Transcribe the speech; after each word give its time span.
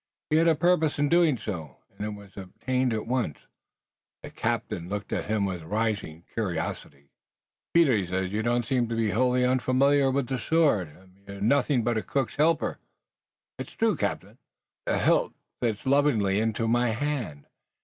He 0.31 0.37
had 0.37 0.47
a 0.47 0.55
purpose 0.55 0.97
in 0.97 1.09
doing 1.09 1.37
so, 1.37 1.77
and 1.95 2.03
it 2.03 2.15
was 2.19 2.35
attained 2.35 2.91
at 2.91 3.05
once. 3.05 3.37
The 4.23 4.31
captain 4.31 4.89
looked 4.89 5.13
at 5.13 5.25
him 5.27 5.45
with 5.45 5.61
rising 5.61 6.23
curiosity. 6.33 7.11
"Peter," 7.71 7.93
he 7.95 8.07
said, 8.07 8.31
"you 8.31 8.41
don't 8.41 8.65
seem 8.65 8.87
to 8.89 8.95
be 8.95 9.11
wholly 9.11 9.45
unfamiliar 9.45 10.09
with 10.09 10.25
the 10.25 10.39
sword, 10.39 10.87
and 10.87 11.19
you 11.27 11.39
nothing 11.39 11.83
but 11.83 11.97
a 11.97 12.01
cook's 12.01 12.37
helper." 12.37 12.79
"It's 13.59 13.73
true, 13.73 13.95
captain. 13.95 14.39
The 14.87 14.97
hilt 14.97 15.33
fits 15.61 15.85
lovingly 15.85 16.39
into 16.39 16.67
my 16.67 16.89
hand. 16.89 17.45